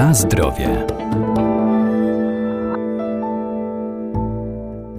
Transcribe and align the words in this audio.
Na 0.00 0.14
zdrowie. 0.14 0.86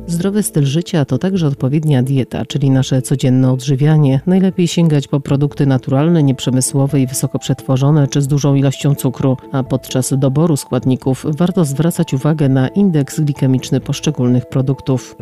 Zdrowy 0.08 0.44
styl 0.44 0.66
życia 0.66 1.06
to 1.06 1.18
także 1.18 1.48
odpowiednia 1.48 2.04
dieta, 2.04 2.46
czyli 2.46 2.70
nasze 2.70 3.02
codzienne 3.02 3.52
odżywianie. 3.52 4.22
Najlepiej 4.28 4.68
sięgać 4.68 5.08
po 5.08 5.20
produkty 5.20 5.66
naturalne, 5.66 6.24
nieprzemysłowe 6.24 7.00
i 7.00 7.08
wysoko 7.08 7.40
przetworzone, 7.40 8.08
czy 8.08 8.22
z 8.22 8.28
dużą 8.28 8.56
ilością 8.56 8.96
cukru, 8.96 9.38
a 9.52 9.64
podczas 9.64 10.14
doboru 10.20 10.58
składników 10.58 11.26
warto 11.38 11.66
zwracać 11.66 12.14
uwagę 12.14 12.50
na 12.50 12.68
indeks 12.68 13.20
glikemiczny 13.20 13.80
poszczególnych 13.80 14.46
produktów. 14.46 15.16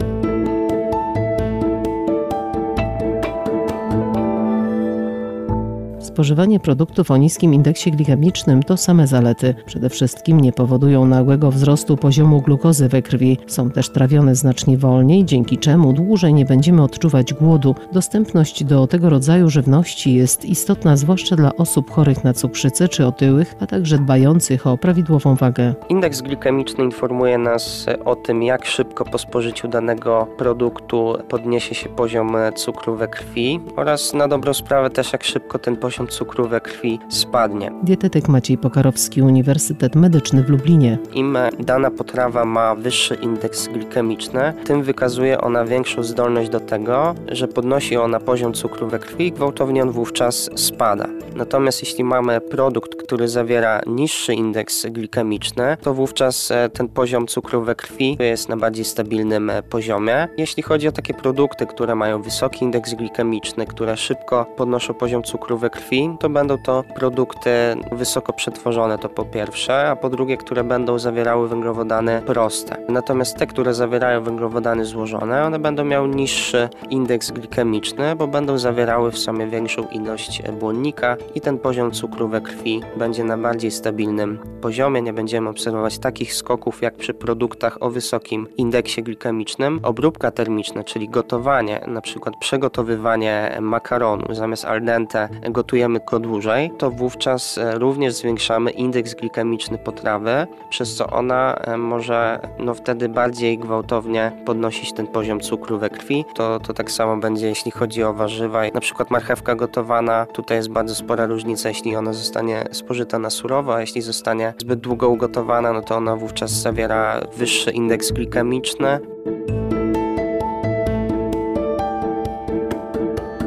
Spożywanie 6.19 6.59
produktów 6.59 7.11
o 7.11 7.17
niskim 7.17 7.53
indeksie 7.53 7.91
glikemicznym 7.91 8.63
to 8.63 8.77
same 8.77 9.07
zalety. 9.07 9.55
Przede 9.65 9.89
wszystkim 9.89 10.39
nie 10.39 10.51
powodują 10.51 11.05
nagłego 11.05 11.51
wzrostu 11.51 11.97
poziomu 11.97 12.41
glukozy 12.41 12.89
we 12.89 13.01
krwi. 13.01 13.37
Są 13.47 13.71
też 13.71 13.89
trawione 13.89 14.35
znacznie 14.35 14.77
wolniej, 14.77 15.25
dzięki 15.25 15.57
czemu 15.57 15.93
dłużej 15.93 16.33
nie 16.33 16.45
będziemy 16.45 16.83
odczuwać 16.83 17.33
głodu. 17.33 17.75
Dostępność 17.93 18.63
do 18.63 18.87
tego 18.87 19.09
rodzaju 19.09 19.49
żywności 19.49 20.13
jest 20.13 20.45
istotna 20.45 20.97
zwłaszcza 20.97 21.35
dla 21.35 21.55
osób 21.55 21.91
chorych 21.91 22.23
na 22.23 22.33
cukrzycę 22.33 22.87
czy 22.87 23.05
otyłych, 23.05 23.55
a 23.59 23.67
także 23.67 23.97
dbających 23.97 24.67
o 24.67 24.77
prawidłową 24.77 25.35
wagę. 25.35 25.73
Indeks 25.89 26.21
glikemiczny 26.21 26.83
informuje 26.83 27.37
nas 27.37 27.85
o 28.05 28.15
tym, 28.15 28.43
jak 28.43 28.65
szybko 28.65 29.05
po 29.05 29.17
spożyciu 29.17 29.67
danego 29.67 30.27
produktu 30.37 31.17
podniesie 31.29 31.75
się 31.75 31.89
poziom 31.89 32.35
cukru 32.55 32.95
we 32.95 33.07
krwi 33.07 33.59
oraz 33.75 34.13
na 34.13 34.27
dobrą 34.27 34.53
sprawę 34.53 34.89
też 34.89 35.13
jak 35.13 35.23
szybko 35.23 35.59
ten 35.59 35.77
poziom 35.77 36.08
cukru 36.09 36.47
we 36.47 36.61
krwi 36.61 36.99
spadnie. 37.09 37.71
Dietetyk 37.83 38.27
Maciej 38.27 38.57
Pokarowski, 38.57 39.21
Uniwersytet 39.21 39.95
Medyczny 39.95 40.43
w 40.43 40.49
Lublinie. 40.49 40.97
Im 41.13 41.37
dana 41.59 41.91
potrawa 41.91 42.45
ma 42.45 42.75
wyższy 42.75 43.15
indeks 43.15 43.67
glikemiczny, 43.67 44.53
tym 44.63 44.83
wykazuje 44.83 45.41
ona 45.41 45.65
większą 45.65 46.03
zdolność 46.03 46.49
do 46.49 46.59
tego, 46.59 47.15
że 47.31 47.47
podnosi 47.47 47.97
ona 47.97 48.19
poziom 48.19 48.53
cukru 48.53 48.87
we 48.87 48.99
krwi 48.99 49.27
i 49.27 49.31
gwałtownie 49.31 49.81
on 49.81 49.91
wówczas 49.91 50.49
spada. 50.55 51.07
Natomiast 51.35 51.81
jeśli 51.81 52.03
mamy 52.03 52.41
produkt, 52.41 52.95
który 52.95 53.27
zawiera 53.27 53.81
niższy 53.87 54.33
indeks 54.33 54.85
glikemiczny, 54.85 55.77
to 55.81 55.93
wówczas 55.93 56.51
e, 56.51 56.69
ten 56.69 56.89
poziom 56.89 57.27
cukru 57.27 57.61
we 57.61 57.75
krwi 57.75 58.17
jest 58.19 58.49
na 58.49 58.57
bardziej 58.57 58.85
stabilnym 58.85 59.49
e, 59.49 59.63
poziomie. 59.63 60.27
Jeśli 60.37 60.63
chodzi 60.63 60.87
o 60.87 60.91
takie 60.91 61.13
produkty, 61.13 61.65
które 61.65 61.95
mają 61.95 62.21
wysoki 62.21 62.65
indeks 62.65 62.93
glikemiczny, 62.93 63.65
które 63.65 63.97
szybko 63.97 64.45
podnoszą 64.57 64.93
poziom 64.93 65.23
cukru 65.23 65.57
we 65.57 65.69
krwi, 65.69 65.98
to 66.19 66.29
będą 66.29 66.57
to 66.57 66.83
produkty 66.95 67.51
wysoko 67.91 68.33
przetworzone, 68.33 68.97
to 68.97 69.09
po 69.09 69.25
pierwsze, 69.25 69.89
a 69.89 69.95
po 69.95 70.09
drugie, 70.09 70.37
które 70.37 70.63
będą 70.63 70.99
zawierały 70.99 71.47
węglowodany 71.47 72.21
proste. 72.25 72.77
Natomiast 72.89 73.37
te, 73.37 73.47
które 73.47 73.73
zawierają 73.73 74.23
węglowodany 74.23 74.85
złożone, 74.85 75.43
one 75.43 75.59
będą 75.59 75.85
miały 75.85 76.07
niższy 76.07 76.69
indeks 76.89 77.31
glikemiczny, 77.31 78.15
bo 78.15 78.27
będą 78.27 78.57
zawierały 78.57 79.11
w 79.11 79.17
sobie 79.17 79.47
większą 79.47 79.83
ilość 79.83 80.41
błonnika 80.59 81.17
i 81.35 81.41
ten 81.41 81.59
poziom 81.59 81.91
cukru 81.91 82.27
we 82.27 82.41
krwi 82.41 82.81
będzie 82.97 83.23
na 83.23 83.37
bardziej 83.37 83.71
stabilnym 83.71 84.39
poziomie. 84.61 85.01
Nie 85.01 85.13
będziemy 85.13 85.49
obserwować 85.49 85.99
takich 85.99 86.33
skoków 86.33 86.81
jak 86.81 86.95
przy 86.95 87.13
produktach 87.13 87.77
o 87.79 87.89
wysokim 87.89 88.47
indeksie 88.57 89.03
glikemicznym. 89.03 89.79
Obróbka 89.83 90.31
termiczna, 90.31 90.83
czyli 90.83 91.09
gotowanie, 91.09 91.81
na 91.87 92.01
przykład 92.01 92.35
przygotowywanie 92.39 93.57
makaronu 93.61 94.25
zamiast 94.33 94.65
al 94.65 94.81
dente 94.85 95.29
gotujemy 95.49 95.78
gotujemy 95.79 95.99
go 95.99 96.19
dłużej, 96.19 96.71
to 96.77 96.91
wówczas 96.91 97.57
e, 97.57 97.79
również 97.79 98.13
zwiększamy 98.13 98.71
indeks 98.71 99.13
glikemiczny 99.13 99.77
potrawy, 99.77 100.47
przez 100.69 100.95
co 100.95 101.07
ona 101.07 101.55
e, 101.55 101.77
może 101.77 102.39
no 102.59 102.73
wtedy 102.73 103.09
bardziej 103.09 103.57
gwałtownie 103.57 104.31
podnosić 104.45 104.93
ten 104.93 105.07
poziom 105.07 105.39
cukru 105.39 105.79
we 105.79 105.89
krwi. 105.89 106.25
To, 106.35 106.59
to 106.59 106.73
tak 106.73 106.91
samo 106.91 107.17
będzie 107.17 107.47
jeśli 107.47 107.71
chodzi 107.71 108.03
o 108.03 108.13
warzywa. 108.13 108.61
Na 108.73 108.79
przykład 108.79 109.11
marchewka 109.11 109.55
gotowana, 109.55 110.25
tutaj 110.25 110.57
jest 110.57 110.69
bardzo 110.69 110.95
spora 110.95 111.25
różnica, 111.25 111.69
jeśli 111.69 111.95
ona 111.95 112.13
zostanie 112.13 112.63
spożyta 112.71 113.19
na 113.19 113.29
surowo, 113.29 113.75
a 113.75 113.81
jeśli 113.81 114.01
zostanie 114.01 114.53
zbyt 114.57 114.79
długo 114.79 115.09
ugotowana, 115.09 115.73
no 115.73 115.81
to 115.81 115.95
ona 115.95 116.15
wówczas 116.15 116.51
zawiera 116.51 117.21
wyższy 117.37 117.71
indeks 117.71 118.11
glikemiczny. 118.11 118.99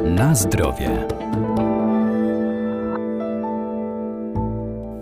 Na 0.03 0.35
zdrowie. 0.35 1.22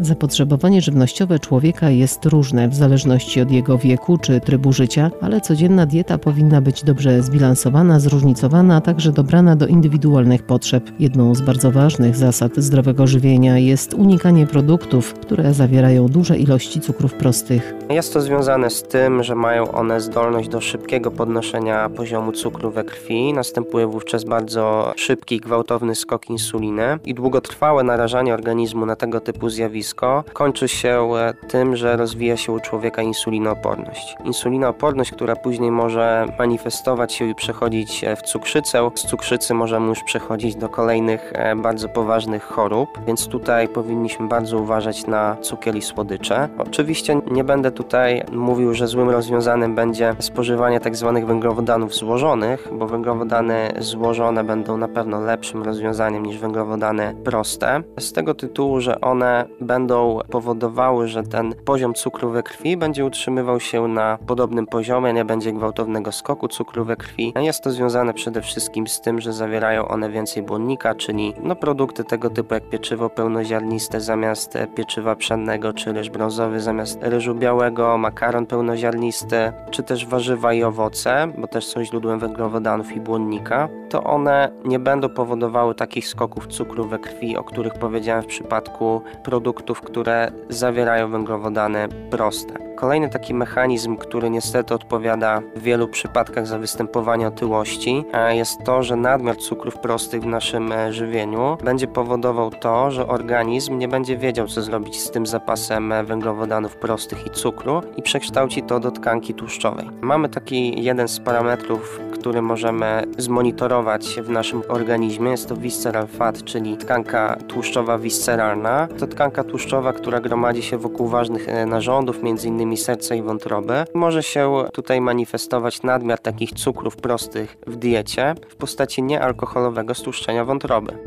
Zapotrzebowanie 0.01 0.81
żywnościowe 0.81 1.39
człowieka 1.39 1.89
jest 1.89 2.25
różne 2.25 2.69
w 2.69 2.75
zależności 2.75 3.41
od 3.41 3.51
jego 3.51 3.77
wieku 3.77 4.17
czy 4.17 4.39
trybu 4.39 4.73
życia, 4.73 5.11
ale 5.21 5.41
codzienna 5.41 5.85
dieta 5.85 6.17
powinna 6.17 6.61
być 6.61 6.83
dobrze 6.83 7.23
zbilansowana, 7.23 7.99
zróżnicowana, 7.99 8.75
a 8.75 8.81
także 8.81 9.11
dobrana 9.11 9.55
do 9.55 9.67
indywidualnych 9.67 10.43
potrzeb. 10.43 10.91
Jedną 10.99 11.35
z 11.35 11.41
bardzo 11.41 11.71
ważnych 11.71 12.15
zasad 12.15 12.51
zdrowego 12.57 13.07
żywienia 13.07 13.57
jest 13.57 13.93
unikanie 13.93 14.47
produktów, 14.47 15.13
które 15.13 15.53
zawierają 15.53 16.07
duże 16.07 16.37
ilości 16.37 16.81
cukrów 16.81 17.13
prostych. 17.13 17.73
Jest 17.89 18.13
to 18.13 18.21
związane 18.21 18.69
z 18.69 18.83
tym, 18.83 19.23
że 19.23 19.35
mają 19.35 19.71
one 19.71 20.01
zdolność 20.01 20.49
do 20.49 20.61
szybkiego 20.61 21.11
podnoszenia 21.11 21.89
poziomu 21.89 22.31
cukru 22.31 22.71
we 22.71 22.83
krwi. 22.83 23.33
Następuje 23.33 23.87
wówczas 23.87 24.23
bardzo 24.23 24.93
szybki, 24.95 25.39
gwałtowny 25.39 25.95
skok 25.95 26.29
insuliny 26.29 26.99
i 27.05 27.13
długotrwałe 27.13 27.83
narażanie 27.83 28.33
organizmu 28.33 28.85
na 28.85 28.95
tego 28.95 29.19
typu 29.19 29.49
zjawiska 29.49 29.90
kończy 30.33 30.67
się 30.67 31.11
e, 31.15 31.33
tym, 31.33 31.75
że 31.75 31.97
rozwija 31.97 32.37
się 32.37 32.51
u 32.51 32.59
człowieka 32.59 33.01
insulinooporność. 33.01 34.15
Insulinooporność, 34.25 35.11
która 35.11 35.35
później 35.35 35.71
może 35.71 36.25
manifestować 36.39 37.13
się 37.13 37.25
i 37.25 37.35
przechodzić 37.35 38.03
e, 38.03 38.15
w 38.15 38.21
cukrzycę. 38.21 38.89
Z 38.95 39.01
cukrzycy 39.01 39.53
możemy 39.53 39.87
już 39.87 40.03
przechodzić 40.03 40.55
do 40.55 40.69
kolejnych 40.69 41.31
e, 41.35 41.55
bardzo 41.55 41.89
poważnych 41.89 42.43
chorób, 42.43 42.89
więc 43.07 43.27
tutaj 43.27 43.67
powinniśmy 43.67 44.27
bardzo 44.27 44.57
uważać 44.57 45.07
na 45.07 45.37
cukier 45.41 45.75
i 45.75 45.81
słodycze. 45.81 46.49
Oczywiście 46.57 47.21
nie 47.31 47.43
będę 47.43 47.71
tutaj 47.71 48.23
mówił, 48.31 48.73
że 48.73 48.87
złym 48.87 49.09
rozwiązanym 49.09 49.75
będzie 49.75 50.15
spożywanie 50.19 50.79
tzw. 50.79 51.11
Tak 51.15 51.25
węglowodanów 51.25 51.95
złożonych, 51.95 52.67
bo 52.71 52.87
węglowodany 52.87 53.71
złożone 53.79 54.43
będą 54.43 54.77
na 54.77 54.87
pewno 54.87 55.21
lepszym 55.21 55.63
rozwiązaniem 55.63 56.25
niż 56.25 56.37
węglowodany 56.37 57.15
proste. 57.23 57.83
Z 57.99 58.13
tego 58.13 58.33
tytułu, 58.33 58.81
że 58.81 59.01
one 59.01 59.45
będą 59.61 59.80
będą 59.81 60.19
powodowały, 60.31 61.07
że 61.07 61.23
ten 61.23 61.55
poziom 61.65 61.93
cukru 61.93 62.29
we 62.29 62.43
krwi 62.43 62.77
będzie 62.77 63.05
utrzymywał 63.05 63.59
się 63.59 63.87
na 63.87 64.17
podobnym 64.27 64.67
poziomie, 64.67 65.13
nie 65.13 65.25
będzie 65.25 65.53
gwałtownego 65.53 66.11
skoku 66.11 66.47
cukru 66.47 66.85
we 66.85 66.95
krwi. 66.95 67.33
Jest 67.39 67.63
to 67.63 67.71
związane 67.71 68.13
przede 68.13 68.41
wszystkim 68.41 68.87
z 68.87 69.01
tym, 69.01 69.21
że 69.21 69.33
zawierają 69.33 69.87
one 69.87 70.09
więcej 70.09 70.43
błonnika, 70.43 70.95
czyli 70.95 71.33
no, 71.43 71.55
produkty 71.55 72.03
tego 72.03 72.29
typu 72.29 72.53
jak 72.53 72.69
pieczywo 72.69 73.09
pełnoziarniste 73.09 74.01
zamiast 74.01 74.57
pieczywa 74.75 75.15
pszennego, 75.15 75.73
czy 75.73 75.93
ryż 75.93 76.09
brązowy 76.09 76.59
zamiast 76.59 76.99
ryżu 77.01 77.35
białego, 77.35 77.97
makaron 77.97 78.45
pełnoziarnisty, 78.45 79.51
czy 79.71 79.83
też 79.83 80.05
warzywa 80.05 80.53
i 80.53 80.63
owoce, 80.63 81.27
bo 81.37 81.47
też 81.47 81.65
są 81.65 81.83
źródłem 81.83 82.19
węglowodanów 82.19 82.95
i 82.95 82.99
błonnika, 82.99 83.69
to 83.89 84.03
one 84.03 84.51
nie 84.65 84.79
będą 84.79 85.09
powodowały 85.09 85.75
takich 85.75 86.07
skoków 86.07 86.47
cukru 86.47 86.87
we 86.87 86.99
krwi, 86.99 87.37
o 87.37 87.43
których 87.43 87.73
powiedziałem 87.73 88.23
w 88.23 88.27
przypadku 88.27 89.01
produktów 89.23 89.70
produktów, 89.71 89.81
które 89.81 90.31
zawierają 90.49 91.11
węglowodany 91.11 91.87
proste. 92.09 92.71
Kolejny 92.75 93.09
taki 93.09 93.33
mechanizm, 93.33 93.97
który 93.97 94.29
niestety 94.29 94.73
odpowiada 94.73 95.41
w 95.55 95.61
wielu 95.61 95.87
przypadkach 95.87 96.47
za 96.47 96.59
występowanie 96.59 97.27
otyłości, 97.27 98.03
jest 98.29 98.63
to, 98.63 98.83
że 98.83 98.95
nadmiar 98.95 99.37
cukrów 99.37 99.77
prostych 99.77 100.21
w 100.21 100.25
naszym 100.25 100.71
e, 100.71 100.93
żywieniu 100.93 101.57
będzie 101.63 101.87
powodował 101.87 102.51
to, 102.51 102.91
że 102.91 103.07
organizm 103.07 103.77
nie 103.77 103.87
będzie 103.87 104.17
wiedział, 104.17 104.47
co 104.47 104.61
zrobić 104.61 104.99
z 104.99 105.11
tym 105.11 105.25
zapasem 105.25 105.91
e, 105.91 106.03
węglowodanów 106.03 106.75
prostych 106.75 107.27
i 107.27 107.29
cukru 107.29 107.81
i 107.97 108.01
przekształci 108.01 108.63
to 108.63 108.79
do 108.79 108.91
tkanki 108.91 109.33
tłuszczowej. 109.33 109.89
Mamy 110.01 110.29
taki 110.29 110.83
jeden 110.83 111.07
z 111.07 111.19
parametrów, 111.19 111.99
który 112.13 112.41
możemy 112.41 113.03
zmonitorować 113.17 114.19
w 114.21 114.29
naszym 114.29 114.61
organizmie. 114.67 115.31
Jest 115.31 115.49
to 115.49 115.55
visceral 115.55 116.07
fat, 116.07 116.43
czyli 116.43 116.77
tkanka 116.77 117.37
tłuszczowa 117.47 117.97
visceralna. 117.97 118.87
To 118.99 119.07
tkanka 119.07 119.43
tłuszczowa, 119.43 119.60
która 119.93 120.19
gromadzi 120.19 120.61
się 120.61 120.77
wokół 120.77 121.07
ważnych 121.07 121.49
e, 121.49 121.65
narządów, 121.65 122.19
m.in. 122.23 122.77
serca 122.77 123.15
i 123.15 123.21
wątroby. 123.21 123.73
Może 123.93 124.23
się 124.23 124.63
tutaj 124.73 125.01
manifestować 125.01 125.83
nadmiar 125.83 126.19
takich 126.19 126.51
cukrów 126.51 126.95
prostych 126.97 127.57
w 127.67 127.75
diecie 127.75 128.35
w 128.49 128.55
postaci 128.55 129.03
niealkoholowego 129.03 129.95
stłuszczenia 129.95 130.45
wątroby. 130.45 130.97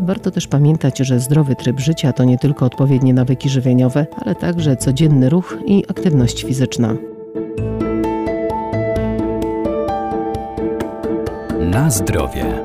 Warto 0.00 0.30
też 0.30 0.46
pamiętać, 0.46 0.98
że 0.98 1.20
zdrowy 1.20 1.56
tryb 1.56 1.80
życia 1.80 2.12
to 2.12 2.24
nie 2.24 2.38
tylko 2.38 2.66
odpowiednie 2.66 3.14
nawyki 3.14 3.48
żywieniowe, 3.48 4.06
ale 4.24 4.34
także 4.34 4.76
codzienny 4.76 5.30
ruch 5.30 5.56
i 5.66 5.84
aktywność 5.88 6.44
fizyczna. 6.44 6.94
Na 11.74 11.90
zdrowie. 11.90 12.62